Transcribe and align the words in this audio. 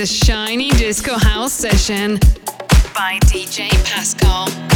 a 0.00 0.06
shiny 0.06 0.70
disco 0.70 1.18
house 1.18 1.52
session 1.52 2.18
by 2.94 3.18
DJ 3.26 3.68
Pascal. 3.84 4.69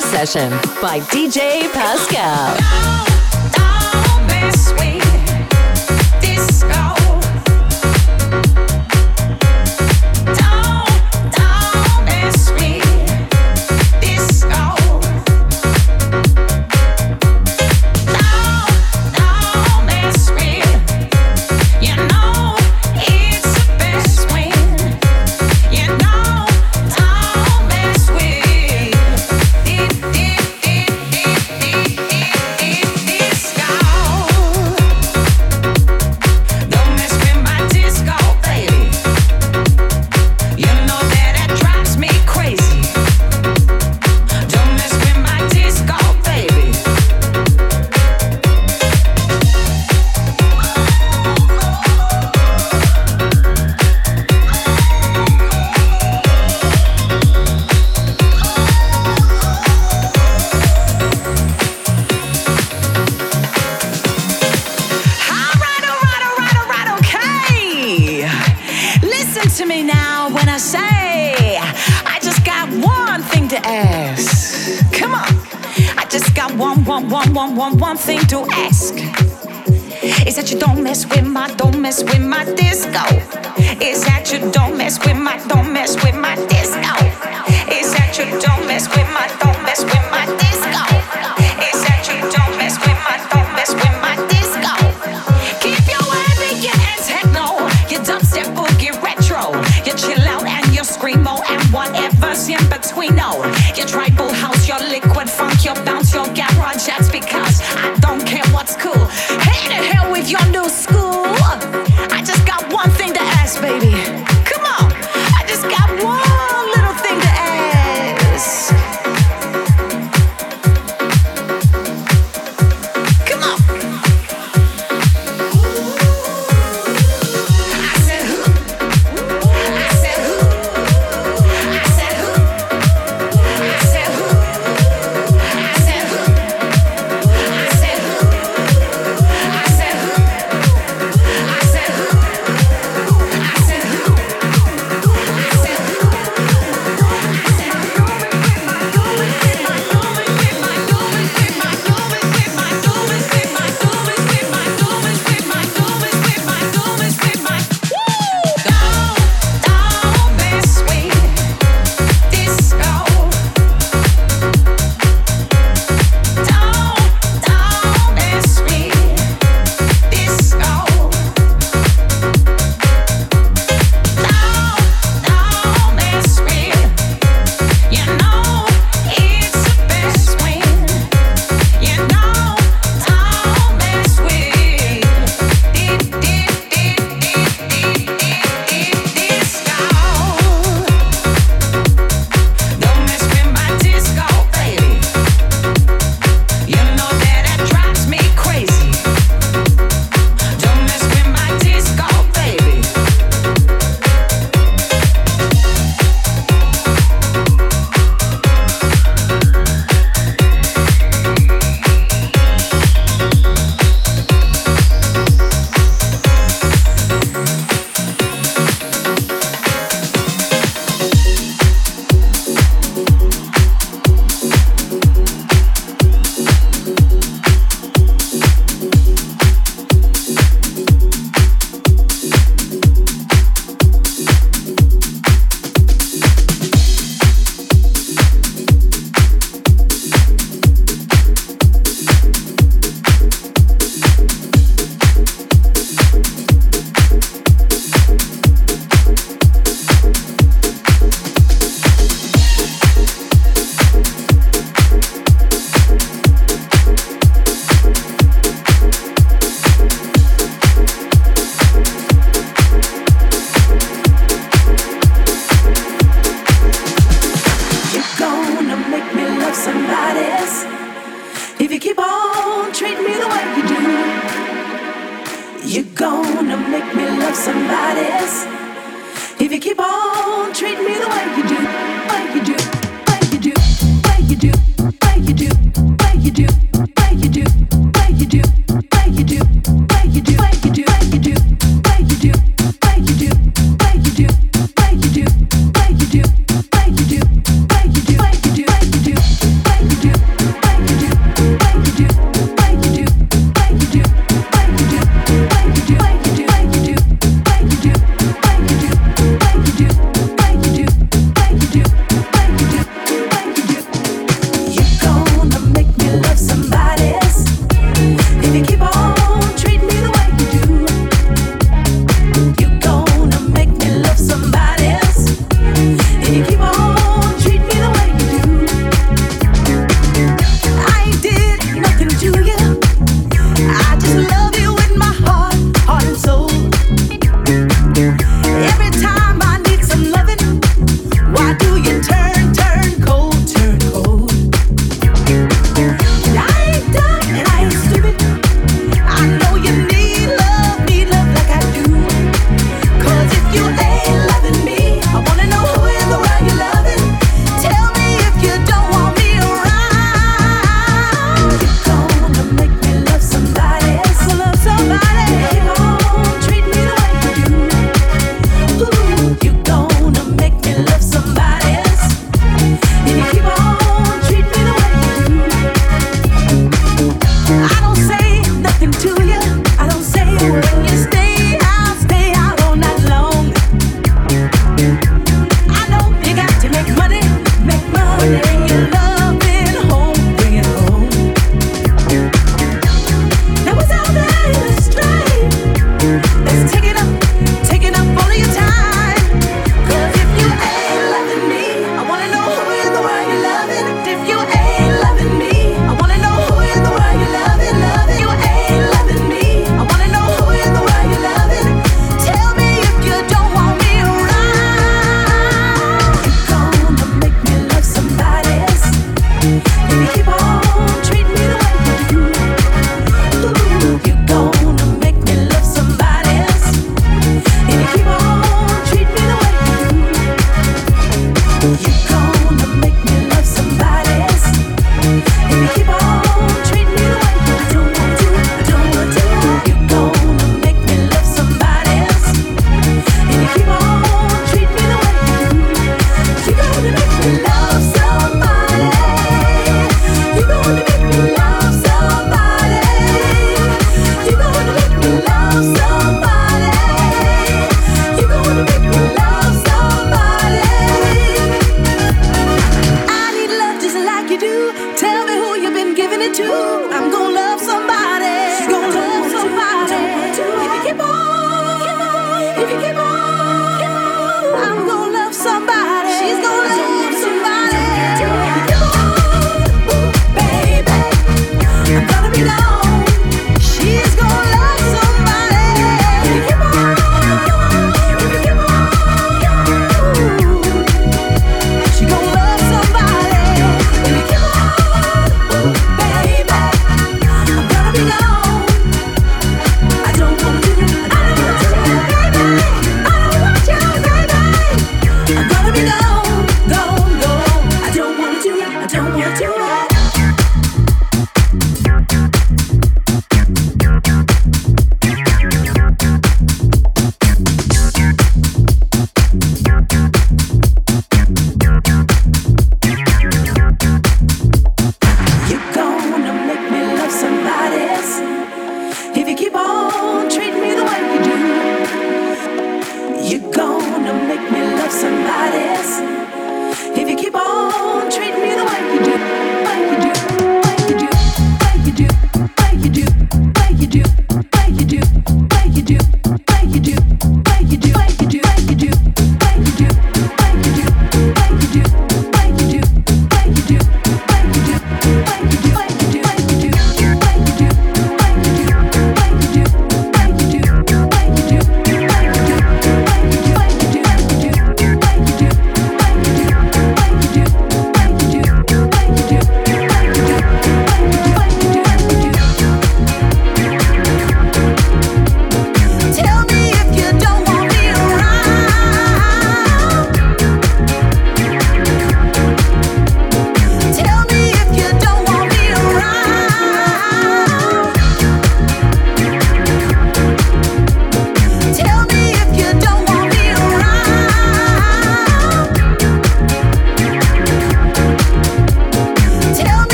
Session 0.00 0.50
by 0.80 1.00
DJ 1.10 1.68
Pascal. 1.72 2.56